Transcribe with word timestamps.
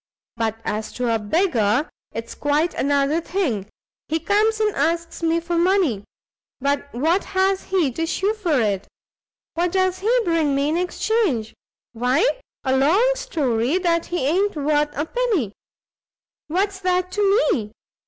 But 0.35 0.57
as 0.65 0.91
to 0.93 1.13
a 1.13 1.19
beggar, 1.19 1.87
it's 2.11 2.33
quite 2.33 2.73
another 2.73 3.21
thing; 3.21 3.67
he 4.07 4.19
comes 4.19 4.59
and 4.59 4.75
asks 4.75 5.21
me 5.21 5.39
for 5.39 5.57
money; 5.59 6.03
but 6.59 6.91
what 6.91 7.23
has 7.23 7.65
he 7.65 7.91
to 7.91 8.07
shew 8.07 8.33
for 8.33 8.59
it? 8.59 8.87
what 9.53 9.71
does 9.73 9.99
he 9.99 10.09
bring 10.25 10.55
me 10.55 10.69
in 10.69 10.77
exchange? 10.77 11.53
why 11.93 12.27
a 12.63 12.75
long 12.75 13.11
story 13.13 13.77
that 13.77 14.07
he 14.07 14.27
i'n't 14.27 14.55
worth 14.55 14.89
a 14.97 15.05
penny! 15.05 15.53
what's 16.47 16.79
that 16.79 17.11
to 17.11 17.45
me? 17.53 17.71